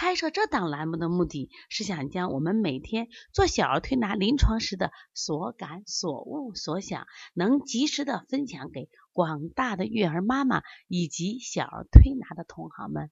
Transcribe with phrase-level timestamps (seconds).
[0.00, 13.10] 开设这档栏目的目的是想将我们每天做小儿推拿临床时的所感、所悟、所想，能及时的分享给广大的育儿妈妈以及小儿推拿的同行们，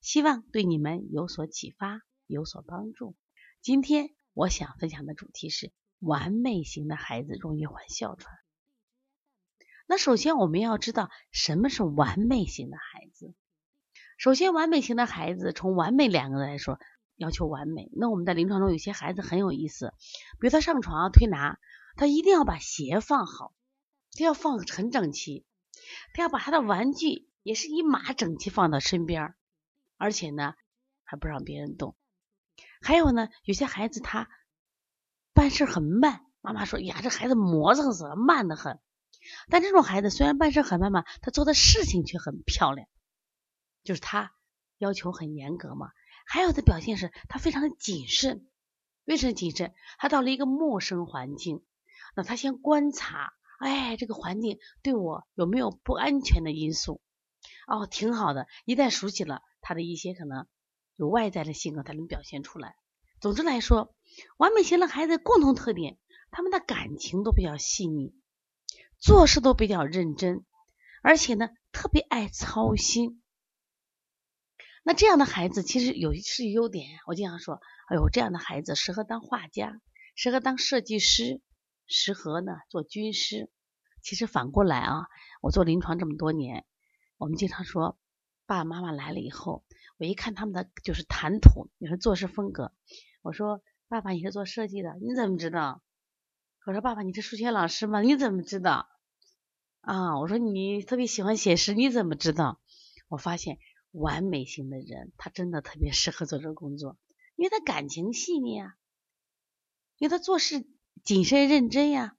[0.00, 3.14] 希望对你们有所启发、有所帮助。
[3.60, 8.34] 今天我想分享的主题是：完美型的孩子容易患哮喘。
[9.86, 13.34] 那首先我们要知道什么是完美型的孩子。
[14.16, 16.78] 首先，完美型的孩子，从“完美”两个字来说，
[17.16, 17.90] 要求完美。
[17.92, 19.92] 那我们在临床中有些孩子很有意思，
[20.40, 21.58] 比如他上床推拿，
[21.96, 23.52] 他一定要把鞋放好，
[24.12, 25.44] 他要放很整齐，
[26.14, 29.34] 他要把他的玩具也是一码整齐放到身边，
[29.96, 30.54] 而且呢
[31.02, 31.96] 还不让别人动。
[32.80, 34.28] 还有呢，有些孩子他
[35.32, 38.78] 办事很慢，妈妈说呀，这孩子磨蹭死了，慢得很。
[39.48, 42.86] 但这种孩子虽然办事很慢嘛，他做的事情却很漂亮。
[43.84, 44.32] 就是他
[44.78, 45.90] 要求很严格嘛，
[46.26, 48.48] 还有的表现是他非常的谨慎。
[49.04, 49.74] 为什么谨慎？
[49.98, 51.62] 他到了一个陌生环境，
[52.16, 57.02] 那他先观察，哎，这个环境对我有没有不安全的因素？
[57.66, 58.46] 哦，挺好的。
[58.64, 60.46] 一旦熟悉了，他的一些可能
[60.96, 62.76] 有外在的性格才能表现出来。
[63.20, 63.94] 总之来说，
[64.38, 65.98] 完美型的孩子共同特点，
[66.30, 68.14] 他们的感情都比较细腻，
[68.98, 70.46] 做事都比较认真，
[71.02, 73.22] 而且呢，特别爱操心。
[74.86, 77.00] 那这样的孩子其实有是优点。
[77.06, 77.58] 我经常说，
[77.88, 79.80] 哎呦，这样的孩子适合当画家，
[80.14, 81.40] 适合当设计师，
[81.86, 83.50] 适合呢做军师。
[84.02, 85.06] 其实反过来啊，
[85.40, 86.66] 我做临床这么多年，
[87.16, 87.98] 我们经常说，
[88.44, 89.64] 爸爸妈妈来了以后，
[89.96, 92.70] 我一看他们的就是谈吐，你说做事风格，
[93.22, 95.82] 我说爸爸你是做设计的，你怎么知道？
[96.66, 98.02] 我说爸爸你是数学老师吗？
[98.02, 98.86] 你怎么知道？
[99.80, 102.60] 啊，我说你特别喜欢写诗，你怎么知道？
[103.08, 103.58] 我发现。
[103.94, 106.98] 完美型的人，他真的特别适合做这个工作，
[107.36, 108.74] 因为他感情细腻啊，
[109.98, 110.66] 因为他做事
[111.04, 112.16] 谨慎认真呀。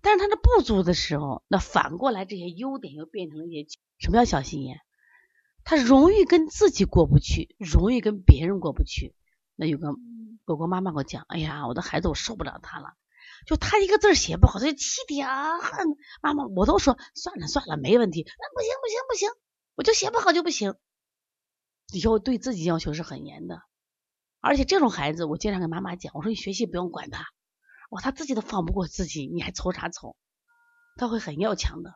[0.00, 3.68] 但是他的不足的时候，那反过来这些优点又变成了一些
[3.98, 4.80] 什么叫小心眼？
[5.64, 9.14] 他容易跟自己过不去，容易跟别人过不去。
[9.56, 9.94] 那有个
[10.44, 12.94] 狗狗妈妈给我讲，哎呀，我的孩子我受不了他了，
[13.46, 15.58] 就他一个字写不好，他就气的啊。
[16.22, 18.22] 妈妈，我都说算了算了，没问题。
[18.24, 19.28] 那不行不行不行，
[19.74, 20.76] 我就写不好就不行。
[21.92, 23.62] 以后对自己要求是很严的，
[24.40, 27.24] 而且这种孩子，我经常跟妈妈讲，我说你学习不用管他，
[27.90, 30.16] 哇，他自己都放不过自己，你还愁啥愁？
[30.96, 31.94] 他会很要强的，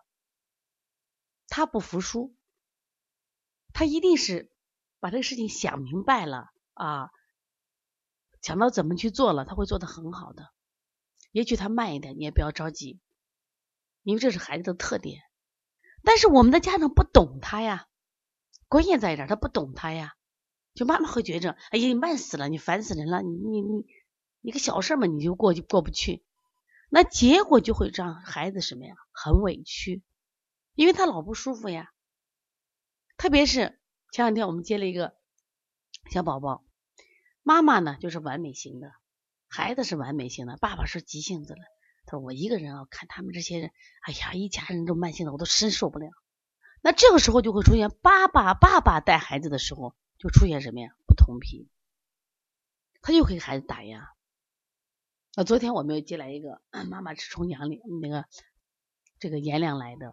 [1.48, 2.36] 他不服输，
[3.72, 4.52] 他一定是
[5.00, 7.10] 把这个事情想明白了啊，
[8.42, 10.52] 想到怎么去做了，他会做的很好的。
[11.32, 13.00] 也许他慢一点，你也不要着急，
[14.02, 15.20] 因为这是孩子的特点，
[16.04, 17.86] 但是我们的家长不懂他呀。
[18.70, 20.14] 关键在这儿，他不懂他呀，
[20.74, 23.84] 就妈妈会觉着，哎呀，你慢死了，你烦死人了，你你你
[24.42, 26.24] 一个小事嘛，你就过就过不去，
[26.88, 30.04] 那结果就会让孩子什么呀，很委屈，
[30.76, 31.90] 因为他老不舒服呀。
[33.16, 33.80] 特别是
[34.12, 35.16] 前两天我们接了一个
[36.12, 36.64] 小宝宝，
[37.42, 38.92] 妈妈呢就是完美型的，
[39.48, 41.60] 孩子是完美型的，爸爸是急性子的。
[42.06, 46.08] 他说我一个人啊，看他们这些人，哎呀，一家人都慢性的，我都真受不了。
[46.82, 50.94] 那这个时候就会出现爸爸爸爸带孩子的时候就出现什么呀？
[51.06, 51.68] 不同频，
[53.02, 54.08] 他就给孩子打压。
[55.34, 58.24] 那昨天我们又接来一个妈妈是从阳里那个
[59.18, 60.12] 这个阎良来的，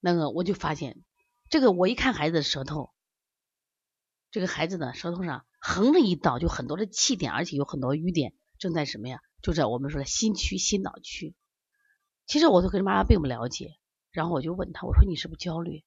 [0.00, 1.02] 那个我就发现
[1.48, 2.92] 这个我一看孩子的舌头，
[4.30, 9.20] 这个孩子的舌头上横着一道就很多的气点，而且有很多瘀点正在什么呀？
[9.40, 11.34] 就在我们说的心区、心脑区。
[12.26, 13.77] 其实我都跟妈妈并不了解。
[14.18, 15.84] 然后我就问他，我说你是不是焦虑？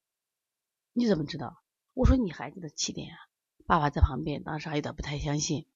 [0.94, 1.62] 你怎么知道？
[1.94, 3.18] 我说你孩子的起点啊。
[3.66, 5.68] 爸爸在旁边，当时还有点不太相信。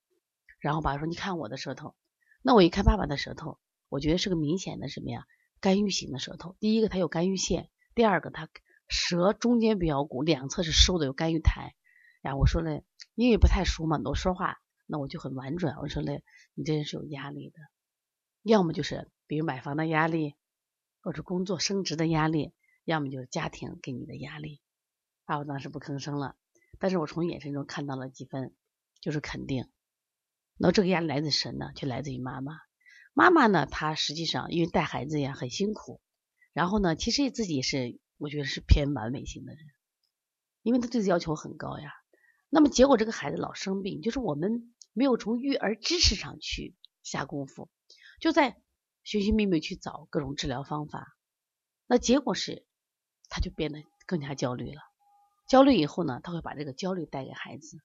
[0.60, 1.98] 然后爸爸说，你看我的舌头。
[2.42, 3.60] 那我一看爸爸的舌头，
[3.90, 5.28] 我觉得是个明显的什么呀？
[5.60, 6.56] 干预型的舌头。
[6.62, 8.48] 第一个，它有干预线；第二个，它
[8.88, 11.75] 舌中间比较鼓，两侧是收的，有干预台。
[12.22, 12.86] 然后我说嘞，
[13.16, 15.75] 因为不太熟嘛，我说话那我就很婉转。
[15.81, 16.24] 我说嘞，
[16.54, 17.57] 你这人是有压力的，
[18.44, 20.36] 要么就是比如买房的压力。
[21.06, 22.52] 或者工作升职的压力，
[22.84, 24.60] 要么就是家庭给你的压力。
[25.24, 26.36] 爸爸当时不吭声了，
[26.80, 28.56] 但是我从眼神中看到了几分，
[29.02, 29.69] 就是肯定。
[30.57, 31.72] 那这个压力来自谁呢？
[31.75, 32.57] 就来自于妈妈。
[33.13, 36.02] 妈妈呢，她实际上因为带孩子呀很辛苦，
[36.54, 39.62] 然后呢，其实自己是我觉得是偏完美型的人，
[40.63, 41.92] 因为他对自己要求很高呀。
[42.50, 46.74] 那么结果这个孩子老生病，就是我们没有从育儿知识上去
[47.04, 47.69] 下功夫，
[48.19, 48.57] 就在
[49.06, 51.16] 寻寻觅觅去找各种治疗方法，
[51.86, 52.66] 那结果是
[53.30, 54.81] 他就变得更加焦虑了。
[55.48, 57.78] 焦虑以后呢，他会把这个焦虑带给孩子。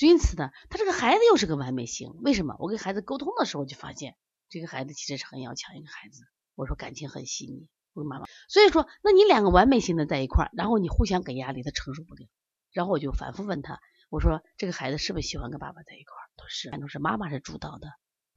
[0.00, 2.12] 因此呢，他这个孩子又是个完美型。
[2.20, 2.56] 为什么？
[2.58, 4.16] 我跟孩子沟通的时候就发现，
[4.48, 6.24] 这个孩子其实是很要强一个孩子。
[6.56, 8.26] 我说感情很细腻，我跟妈妈。
[8.48, 12.26] 所以说，那你两个完美型的在一块儿，然后你互相给压力，他承受不了。
[12.72, 13.78] 然后我就反复问他，
[14.10, 16.26] 我说这个孩子是不是喜欢跟爸爸在一块儿？
[16.36, 17.86] 他说是，都是妈妈是主导的，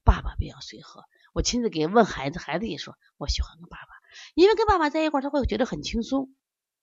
[0.03, 1.03] 爸爸比较随和。
[1.33, 3.87] 我亲自给问孩子，孩子也说我喜欢跟爸爸，
[4.35, 6.33] 因为跟爸爸在一块儿他会觉得很轻松。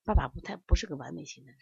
[0.04, 1.58] 爸爸不太不是个完美型的人。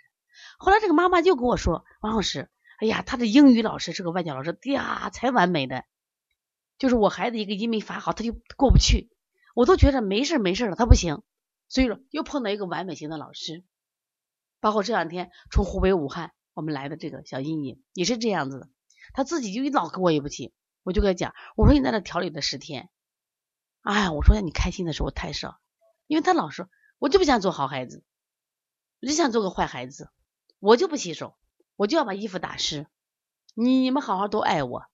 [0.58, 2.50] 后来这个妈妈就跟我说，王老师。
[2.78, 5.84] 哎呀，他的英语老师是个外教老师，呀，才完美的。
[6.78, 9.08] 就是我孩子一个音没发好，他就过不去。
[9.54, 11.22] 我都觉得没事没事了，他不行。
[11.68, 13.62] 所以说又碰到一个完美型的老师。
[14.58, 18.68] 包括这两天从湖北武汉我们来的这个小英英也是这样子的，
[19.14, 20.52] 他自己就一老跟我也不起。
[20.82, 22.90] 我就跟他讲，我说你在这调理了十天，
[23.82, 25.58] 哎，我说你开心的时候太少，
[26.06, 26.68] 因为他老说，
[26.98, 28.04] 我就不想做好孩子，
[29.00, 30.10] 我就想做个坏孩子，
[30.58, 31.36] 我就不洗手。
[31.74, 32.86] 我就要把衣服打湿，
[33.54, 34.84] 你们好好都爱我。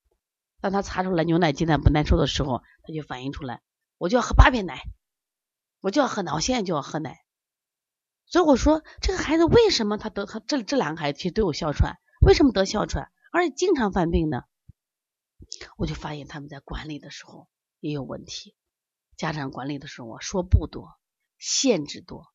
[0.61, 3.61] 当他查出来牛奶鸡蛋不耐受的时候，他就反映出来，
[3.99, 4.81] 我就要喝八片奶，
[5.81, 7.19] 我就要喝奶，我现在就要喝奶。
[8.26, 14.44] 所以我说这个孩子为什么他得他这这两个孩子其实都有哮喘，为什么得哮喘，而且经常犯病呢？
[15.77, 17.49] 我就发现他们在管理的时候
[17.81, 18.55] 也有问题，
[19.17, 20.99] 家长管理的时候说不多，
[21.39, 22.33] 限制多，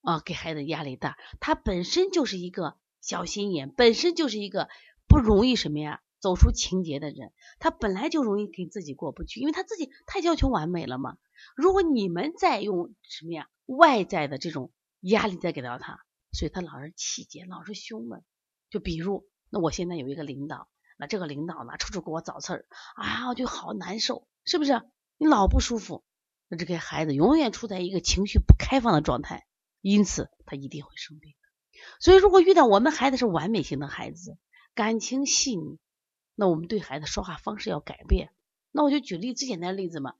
[0.00, 2.78] 啊，给孩子压力大，他本身就是一个。
[3.04, 4.68] 小心眼本身就是一个
[5.08, 11.18] 不容易什么呀走出情节的人，他本来就容易跟自己过不去，因为他自己太要求完美了嘛。
[11.56, 14.70] 如果你们再用什么呀外在的这种
[15.00, 15.98] 压力再给到他，
[16.30, 18.22] 所以他老是气结，老是胸闷。
[18.70, 20.68] 就比如，那我现在有一个领导，
[21.06, 22.66] 这个领导呢处处给我找刺儿，
[22.96, 24.82] 啊，我就好难受，是不是？
[25.18, 26.04] 你老不舒服，
[26.48, 29.46] 那这个孩子永远处在一个情绪不开放的状态，
[29.80, 31.34] 因此他一定会生病。
[32.00, 34.36] 所以，如果遇到我们孩子是完美型的孩子，
[34.74, 35.78] 感情细腻，
[36.34, 38.30] 那我们对孩子说话方式要改变。
[38.70, 40.14] 那我就举例最简单的例子嘛，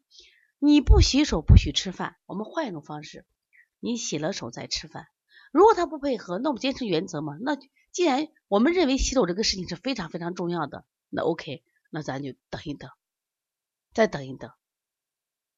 [0.58, 3.24] 你不洗手不许吃饭，我们换一种方式，
[3.80, 5.06] 你洗了手再吃饭。
[5.52, 7.36] 如果他不配合，那我们坚持原则嘛。
[7.40, 7.56] 那
[7.92, 12.90] 既然我们认为洗手这个事情是非常非常重要的，那 OK，那咱就等一等，
[13.92, 14.50] 再等一等，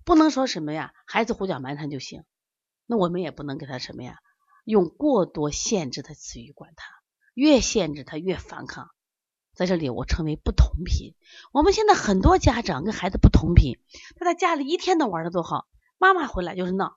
[0.05, 2.25] 不能说什么呀，孩子胡搅蛮缠就行，
[2.87, 4.19] 那我们也不能给他什么呀。
[4.65, 6.87] 用过多限制的词语管他，
[7.35, 8.91] 越限制他越反抗。
[9.55, 11.15] 在这里，我称为不同频。
[11.53, 13.79] 我们现在很多家长跟孩子不同频，
[14.17, 16.97] 他在家里一天都玩的多好，妈妈回来就是闹，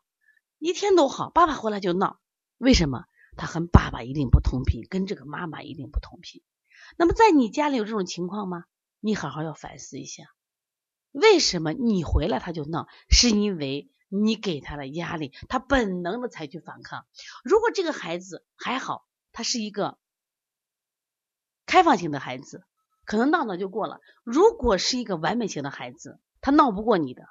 [0.57, 2.19] 一天都好，爸爸回来就闹。
[2.57, 3.03] 为什么？
[3.37, 6.41] 他和爸爸一定不同频，跟这个妈妈一定不同频。
[6.97, 8.65] 那么，在你家里有这种情况吗？
[8.99, 10.23] 你好好要反思一下，
[11.11, 12.87] 为什么你回来他就闹？
[13.09, 13.89] 是因为。
[14.09, 17.05] 你给他的压力，他本能的采取反抗。
[17.43, 19.99] 如果这个孩子还好，他是一个
[21.65, 22.63] 开放型的孩子，
[23.03, 23.99] 可能闹闹就过了。
[24.23, 27.27] 如果是一个完美型的孩子，他闹不过你的，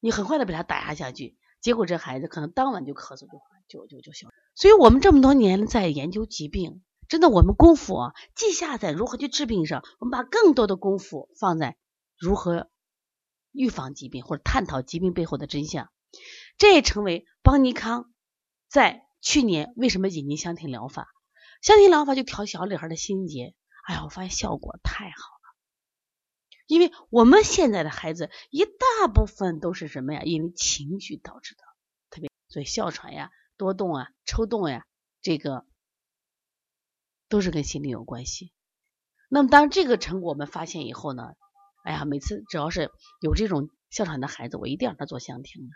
[0.00, 4.28] 你很快的把他打压下去，结果这孩子可能当晚就咳嗽就就就就行。
[4.54, 11.76] 所以我们这么多年在研究疾病，真的我们功夫啊，既下在如何去治病上，我们把更多的功夫放在
[12.18, 12.68] 如何。
[13.54, 15.92] 预防疾病或者探讨疾病背后的真相，
[16.56, 18.10] 这也成为邦尼康
[18.66, 21.08] 在去年为什么引进香庭疗法？
[21.60, 23.54] 香庭疗法就调小女孩的心结，
[23.86, 25.54] 哎呀，我发现效果太好了。
[26.66, 30.22] 因为我们现在的孩子一大部分都是什么呀？
[30.22, 31.62] 因为情绪导致的，
[32.08, 33.30] 特别所以哮喘呀、
[33.62, 34.84] 多动啊、抽动呀，
[35.20, 35.64] 这个
[37.28, 38.52] 都是跟心理有关系。
[39.28, 41.34] 那么当这个成果我们发现以后呢？
[41.84, 42.90] 哎呀，每次只要是
[43.20, 45.74] 有这种哮喘的孩子，我一定让他做香听的。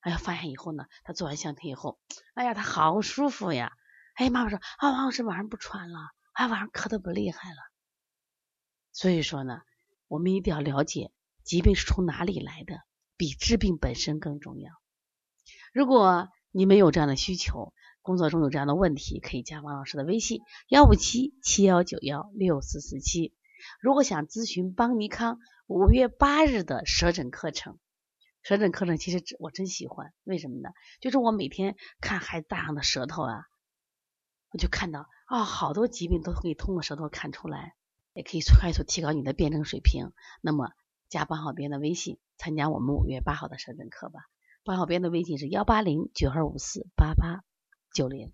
[0.00, 2.00] 哎呀，发现以后呢，他做完香听以后，
[2.34, 3.72] 哎呀，他好舒服呀。
[4.14, 5.98] 哎，妈妈说啊，王老师晚上不喘了，
[6.32, 7.56] 哎，晚上咳的不厉害了。
[8.90, 9.60] 所以说呢，
[10.08, 11.12] 我们一定要了解
[11.44, 12.80] 疾病是从哪里来的，
[13.16, 14.72] 比治病本身更重要。
[15.72, 23.34] 如果你们有这样的需求，工作中有这样的问题，可以加王老师的微信：幺五七七幺九幺六四四七。
[23.78, 27.78] 如果想咨询邦尼康五月八日的舌诊课程，
[28.42, 30.70] 舌诊课程其实我真喜欢，为什么呢？
[30.98, 33.44] 就是我每天看孩子大量的舌头啊，
[34.50, 37.74] 我就看到啊，好多疾病都可以通过舌头看出来，
[38.14, 40.10] 也可以快速提高你的辩证水平。
[40.40, 40.70] 那么
[41.10, 44.20] 加班号编的微信，参加我们五月八号的舌诊课吧。
[44.66, 47.44] 包小编的微信是幺八零九二五四八八
[47.94, 48.32] 九零。